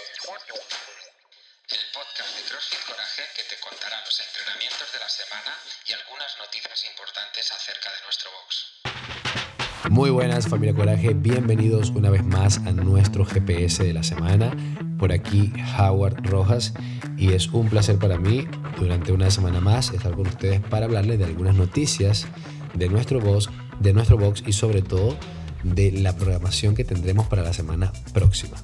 [0.00, 5.52] El podcast de CrossFit Coraje que te contará los entrenamientos de la semana
[5.86, 9.90] y algunas noticias importantes acerca de nuestro box.
[9.90, 14.56] Muy buenas familia Coraje, bienvenidos una vez más a nuestro GPS de la semana.
[14.98, 16.72] Por aquí Howard Rojas
[17.18, 18.48] y es un placer para mí
[18.78, 22.26] durante una semana más estar con ustedes para hablarles de algunas noticias
[22.72, 25.18] de nuestro box, de nuestro box y sobre todo
[25.62, 28.56] de la programación que tendremos para la semana próxima.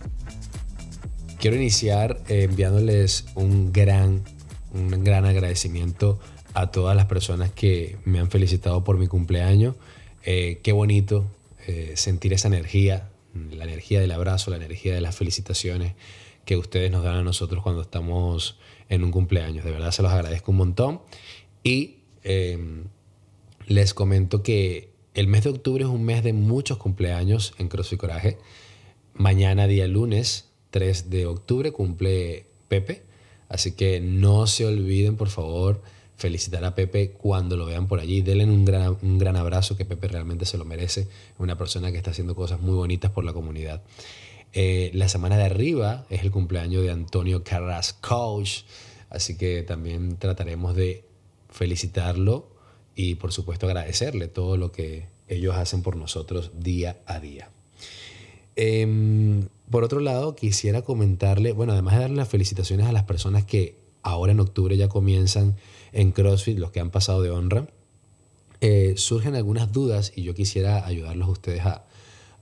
[1.47, 4.25] Quiero iniciar eh, enviándoles un gran,
[4.75, 6.19] un gran agradecimiento
[6.55, 9.77] a todas las personas que me han felicitado por mi cumpleaños.
[10.25, 11.31] Eh, qué bonito
[11.69, 13.11] eh, sentir esa energía,
[13.53, 15.93] la energía del abrazo, la energía de las felicitaciones
[16.45, 19.65] que ustedes nos dan a nosotros cuando estamos en un cumpleaños.
[19.65, 21.01] De verdad se los agradezco un montón.
[21.63, 22.87] Y em,
[23.69, 28.01] les comento que el mes de octubre es un mes de muchos cumpleaños en CrossFit
[28.01, 28.37] Coraje.
[29.15, 30.46] Mañana, día lunes
[30.77, 33.03] 3 de octubre, cumple Pepe.
[33.49, 35.81] Así que no se olviden, por favor,
[36.19, 38.21] felicitar a Pepe cuando lo vean por allí.
[38.21, 41.09] Denle un gran, un gran abrazo, que Pepe realmente se lo merece.
[41.39, 43.85] Una persona que está haciendo cosas muy bonitas por la comunidad.
[44.53, 48.65] Eh, la semana de arriba es el cumpleaños de Antonio Carras Coach,
[49.09, 51.05] así que también trataremos de
[51.49, 52.51] felicitarlo
[52.95, 57.49] y por supuesto agradecerle todo lo que ellos hacen por nosotros día a día.
[58.57, 63.45] Em, por otro lado, quisiera comentarle, bueno, además de darle las felicitaciones a las personas
[63.45, 65.57] que ahora en octubre ya comienzan
[65.93, 67.69] en CrossFit, los que han pasado de honra,
[68.61, 71.85] eh, surgen algunas dudas y yo quisiera ayudarlos a ustedes a,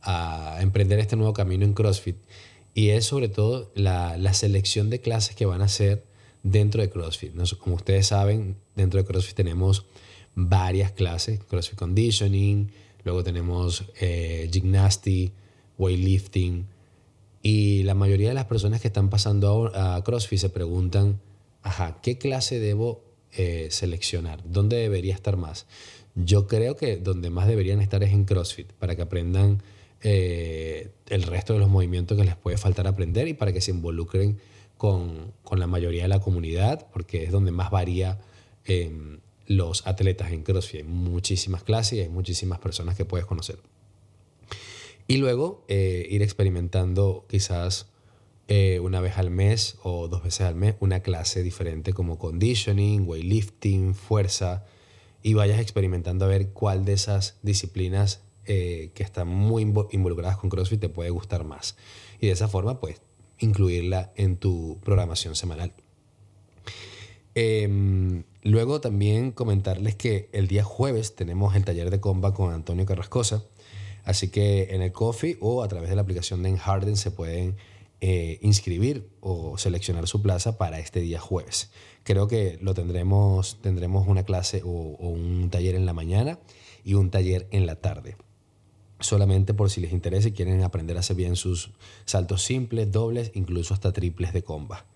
[0.02, 2.16] a emprender este nuevo camino en CrossFit.
[2.74, 6.04] Y es sobre todo la, la selección de clases que van a hacer
[6.42, 7.32] dentro de CrossFit.
[7.58, 9.86] Como ustedes saben, dentro de CrossFit tenemos
[10.34, 12.70] varias clases, CrossFit Conditioning,
[13.04, 15.32] luego tenemos eh, Gymnasty,
[15.78, 16.66] Weightlifting,
[17.46, 21.20] y la mayoría de las personas que están pasando a, CrossFit se preguntan,
[22.00, 24.40] ¿qué clase debo eh, seleccionar?
[24.46, 25.66] ¿Dónde debería estar más?
[26.14, 29.62] Yo creo que donde más deberían estar es en CrossFit, para que aprendan
[30.00, 33.72] eh, el resto de los movimientos que les puede faltar aprender y para que se
[33.72, 34.38] involucren
[34.78, 38.20] con, con la mayoría de la comunidad, porque es donde más varía
[38.64, 40.80] em, los atletas en CrossFit.
[40.80, 43.58] Hay muchísimas clases y hay muchísimas personas que puedes conocer.
[45.06, 47.88] Y luego eh, ir experimentando quizás
[48.48, 53.06] eh, una vez al mes o dos veces al mes una clase diferente como conditioning,
[53.06, 54.64] weightlifting, fuerza,
[55.22, 60.50] y vayas experimentando a ver cuál de esas disciplinas eh, que están muy involucradas con
[60.50, 61.76] CrossFit te puede gustar más.
[62.20, 63.00] Y de esa forma, pues,
[63.38, 65.72] incluirla en tu programación semanal.
[67.34, 72.84] Em, luego también comentarles que el día jueves tenemos el taller de comba con Antonio
[72.84, 73.44] Carrascosa.
[74.04, 77.56] Así que en el Coffee o a través de la aplicación de Enharden se pueden
[78.00, 81.70] eh, inscribir o seleccionar su plaza para este día jueves.
[82.02, 86.38] Creo que lo tendremos, tendremos una clase o un taller en la mañana
[86.84, 88.16] y un taller en la tarde
[89.04, 91.70] solamente por si les interesa y quieren aprender a hacer bien sus
[92.04, 94.86] saltos simples, dobles, incluso hasta triples de comba.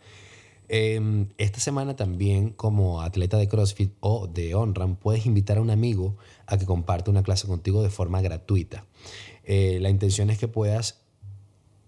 [0.69, 5.71] Em, esta semana también como atleta de CrossFit o de OnRAM puedes invitar a un
[5.71, 8.84] amigo a que comparte una clase contigo de forma gratuita.
[9.45, 11.01] Eh, la intención es que puedas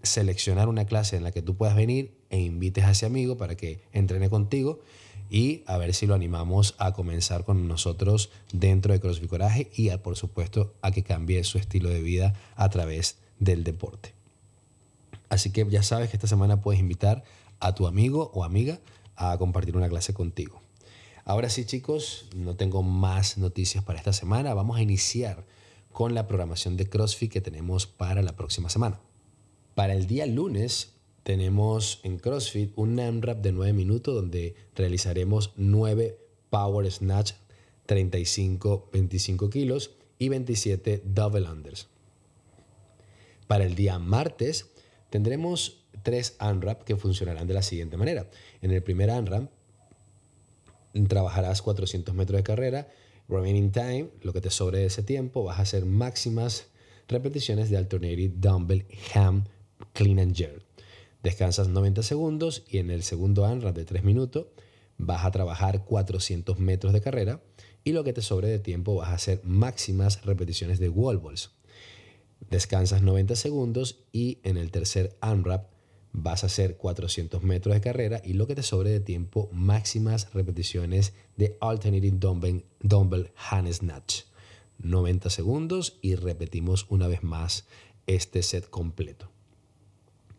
[0.03, 3.55] seleccionar una clase en la que tú puedas venir e invites a ese amigo para
[3.55, 4.81] que entrene contigo
[5.29, 9.91] y a ver si lo animamos a comenzar con nosotros dentro de CrossFit Coraje y
[9.99, 14.15] por supuesto a que cambie su estilo de vida a través del deporte.
[15.29, 17.23] Así que ya sabes que esta semana puedes invitar
[17.61, 18.81] a tu amigo o amiga
[19.17, 20.61] a compartir una clase contigo.
[21.25, 24.55] Ahora sí chicos, no tengo más noticias para esta semana.
[24.55, 25.47] Vamos a iniciar
[25.93, 29.01] con la programación de CrossFit que tenemos para la próxima semana.
[29.75, 36.19] Para el día lunes tenemos en CrossFit un AMRAP de 9 minutos donde realizaremos 9
[36.49, 37.33] Power Snatch
[37.87, 41.89] 35, 25 kilos y 27 Double Unders.
[43.47, 44.71] Para el día martes
[45.11, 48.29] tendremos tres AMRAP que funcionarán de la siguiente manera.
[48.63, 49.51] En el primer AMRAP
[51.09, 52.89] trabajarás 400 metros de carrera,
[53.29, 56.67] remaining time, lo que te sobre de ese tiempo, vas a hacer máximas
[57.09, 59.45] repeticiones de alternative dumbbell ham
[59.93, 60.63] clean and jerk.
[61.23, 64.47] Descansas 90 segundos y en el segundo ANRAP de 3 minutos
[64.97, 67.43] vas a trabajar 400 metros de carrera
[67.85, 71.51] y lo que te sobre de tiempo vas a hacer máximas repeticiones de wall balls.
[72.49, 75.69] Descansas 90 segundos y en el tercer ANRAP
[76.13, 80.33] vas a hacer 400 metros de carrera y lo que te sobre de tiempo máximas
[80.33, 84.23] repeticiones de alternating dumbbell, dumbbell hand snatch.
[84.79, 87.67] 90 segundos y repetimos una vez más
[88.07, 89.31] este set completo.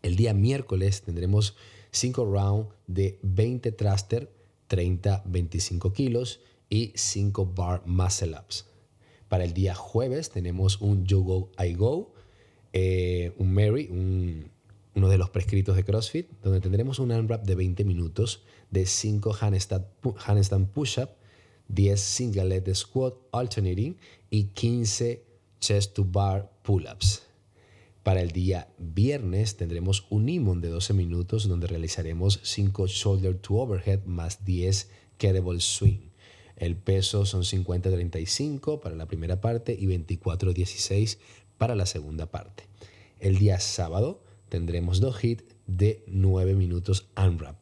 [0.02, 1.56] El día miércoles tendremos
[1.92, 4.32] 5 rounds de 20 thruster,
[4.68, 8.66] 30-25 kilos y 5 bar muscle ups.
[9.28, 12.12] Para el día jueves tenemos un You Go, I Go,
[12.72, 13.88] eh, un Mary,
[14.94, 19.36] uno de los prescritos de CrossFit, donde tendremos un unwrap de 20 minutos de 5
[19.40, 21.10] handstand push-up,
[21.68, 23.96] 10 single leg squat alternating
[24.30, 25.24] y 15
[25.60, 27.22] chest to bar pull-ups.
[28.02, 33.54] Para el día viernes tendremos un imón de 12 minutos donde realizaremos 5 shoulder to
[33.54, 36.10] overhead más 10 kettlebell swing.
[36.56, 41.18] El peso son 50-35 para la primera parte y 24-16
[41.58, 42.64] para la segunda parte.
[43.20, 44.22] El día sábado
[44.52, 47.56] tendremos dos hits de 9 minutos unwrap,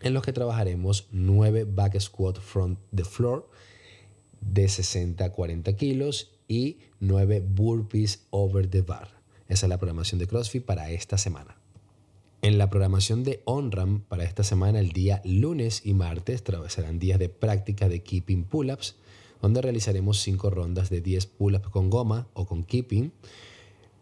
[0.00, 3.48] en los que trabajaremos 9 back squat front the floor
[4.40, 9.22] de 60-40 kilos y 9 burpees over the bar.
[9.46, 11.58] Esa es la programación de CrossFit para esta semana.
[12.42, 17.20] En la programación de OnRAM para esta semana, el día lunes y martes serán días
[17.20, 18.96] de práctica de keeping pull-ups,
[19.40, 23.12] donde realizaremos 5 rondas de 10 pull-ups con goma o con keeping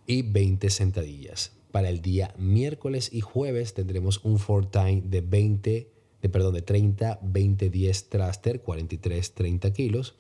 [0.07, 1.58] y 20 sentadillas.
[1.79, 5.93] Para el día miércoles y jueves tendremos un 4 time de 20
[6.23, 10.17] de, perdón, de 30, 20, 10 thruster, 43, 30 kilos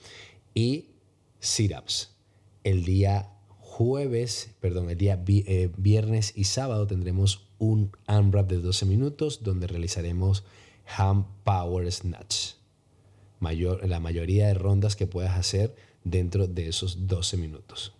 [0.54, 0.90] y
[1.40, 2.14] sit-ups.
[2.62, 8.86] El día jueves, perdón, el día eh, viernes y sábado tendremos un unwrap de 12
[8.86, 10.44] minutos donde realizaremos
[10.96, 12.52] hand power snatch.
[13.40, 17.97] Mayor, la mayoría de rondas que puedas hacer dentro de esos 12 minutos.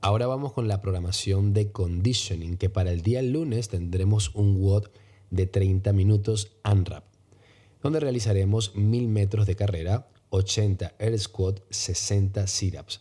[0.00, 4.88] Ahora vamos con la programación de conditioning, que para el día lunes tendremos un WOD
[5.30, 7.04] de 30 minutos unwrap,
[7.82, 13.00] donde realizaremos 1000 metros de carrera, 80 air squat, 60 sit-ups.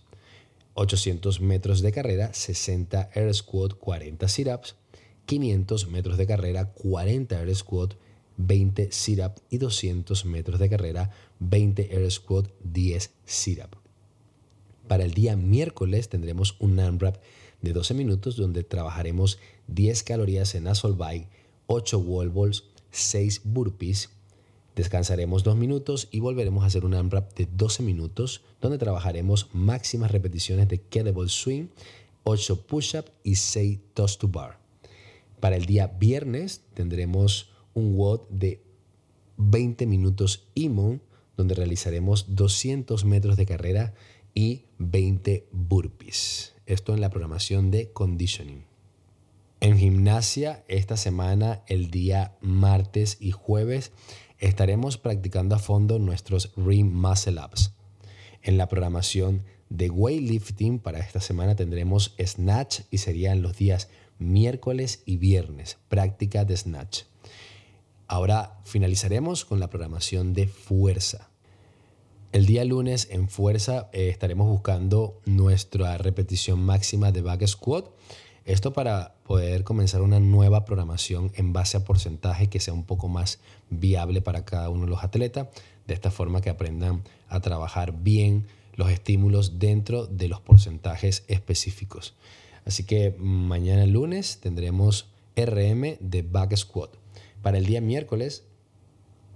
[0.73, 4.75] 800 metros de carrera, 60 air squat, 40 sit-ups,
[5.25, 7.93] 500 metros de carrera, 40 air squat,
[8.37, 13.84] 20 sit-up y 200 metros de carrera, 20 air squat, 10 sit-up.
[14.87, 17.17] Para el día miércoles tendremos un unwrap
[17.61, 21.27] de 12 minutos donde trabajaremos 10 calorías en assault bike,
[21.67, 24.09] 8 wall balls, 6 burpees,
[24.75, 30.11] Descansaremos dos minutos y volveremos a hacer un AMRAP de 12 minutos donde trabajaremos máximas
[30.11, 31.67] repeticiones de kettlebell swing,
[32.25, 34.59] 8 push-up y 6 toss to bar.
[35.39, 38.61] Para el día viernes tendremos un WOD de
[39.37, 41.01] 20 minutos IMON
[41.37, 43.93] donde realizaremos 200 metros de carrera
[44.35, 46.53] y 20 burpees.
[46.67, 48.65] Esto en la programación de conditioning.
[49.61, 53.93] En gimnasia, esta semana, el día martes y jueves,
[54.37, 57.71] estaremos practicando a fondo nuestros Ring Muscle Ups.
[58.43, 63.89] En la programación de weightlifting para esta semana tendremos Snatch y serían los días
[64.19, 67.03] miércoles y viernes, práctica de Snatch.
[68.07, 71.31] Ahora finalizaremos con la programación de fuerza.
[72.35, 77.85] El día lunes en fuerza eh, estaremos buscando nuestra repetición máxima de back squat
[78.43, 83.07] esto para poder comenzar una nueva programación en base a porcentaje que sea un poco
[83.07, 83.39] más
[83.69, 85.47] viable para cada uno de los atletas,
[85.87, 92.15] de esta forma que aprendan a trabajar bien los estímulos dentro de los porcentajes específicos.
[92.65, 95.07] Así que mañana lunes tendremos
[95.37, 96.89] RM de back squat.
[97.41, 98.43] Para el día miércoles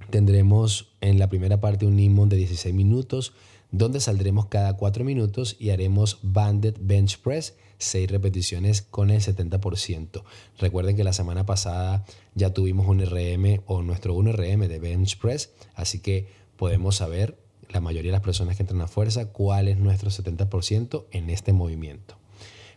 [0.10, 3.34] tendremos en la primera parte un imón de 16 minutos
[3.72, 10.24] donde saldremos cada 4 minutos y haremos banded bench press 6 repeticiones con el 70%.
[10.60, 15.52] Recuerden que la semana pasada ya tuvimos un RM o nuestro 1RM de bench press,
[15.76, 17.38] así que podemos saber,
[17.70, 21.54] la mayoría de las personas que entran a fuerza, cuál es nuestro 70% en este
[21.54, 22.18] movimiento.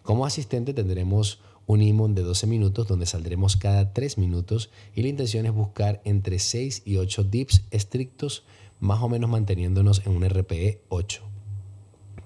[0.02, 5.09] Como asistente tendremos un imón de 12 minutos donde saldremos cada 3 minutos y la
[5.09, 8.45] intención es buscar entre 6 y 8 dips estrictos,
[8.81, 11.23] más o menos manteniéndonos en un RPE 8.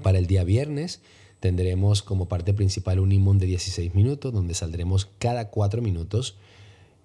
[0.02, 1.00] Para el día viernes
[1.40, 6.36] Tendremos como parte principal un imón de 16 minutos, donde saldremos cada 4 minutos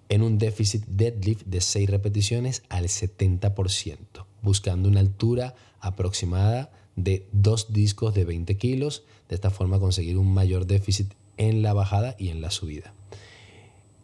[0.08, 3.98] en un déficit deadlift de 6 repeticiones al 70%,
[4.42, 10.32] buscando una altura aproximada de 2 discos de 20 kilos, de esta forma conseguir un
[10.32, 12.94] mayor déficit en la bajada y en la subida.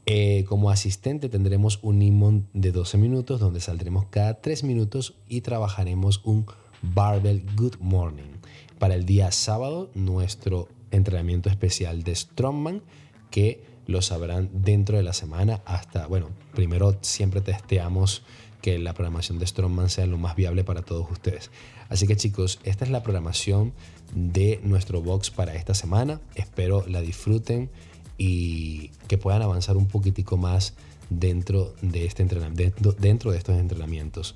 [0.06, 5.42] Eh, como asistente tendremos un imón de 12 minutos donde saldremos cada 3 minutos y
[5.42, 6.46] trabajaremos un
[6.80, 8.38] Barbell Good Morning
[8.78, 12.82] para el día sábado nuestro entrenamiento especial de Strongman
[13.30, 18.22] que lo sabrán dentro de la semana hasta, bueno, primero siempre testeamos
[18.60, 21.50] que la programación de Strongman sea lo más viable para todos ustedes.
[21.88, 23.72] Así que chicos, esta es la programación
[24.14, 26.20] de nuestro box para esta semana.
[26.34, 27.70] Espero la disfruten
[28.16, 30.74] y que puedan avanzar un poquitico más
[31.08, 34.34] dentro de, este entrenamiento, dentro de estos entrenamientos.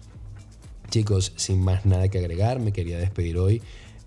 [0.90, 3.62] Chicos, sin más nada que agregar, me quería despedir hoy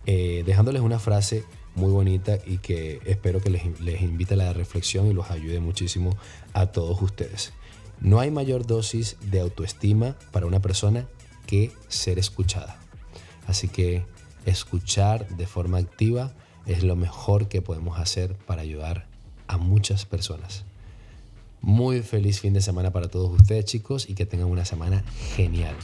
[0.06, 1.44] eh, dejándoles una frase
[1.76, 5.60] muy bonita y que espero que les, les invite a la reflexión y los ayude
[5.60, 6.16] muchísimo
[6.54, 7.54] a todos ustedes.
[8.00, 11.08] No hay mayor dosis de autoestima para una persona
[11.46, 12.78] que ser escuchada.
[13.48, 14.06] Así que
[14.46, 16.34] escuchar de forma activa
[16.66, 19.08] es lo mejor que podemos hacer para ayudar
[19.48, 20.64] a muchas personas.
[21.62, 25.04] Muy feliz fin de semana para todos ustedes chicos y que tengan una semana
[25.36, 25.76] genial.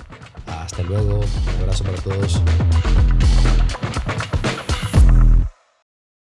[0.45, 2.41] Hasta luego, un abrazo para todos.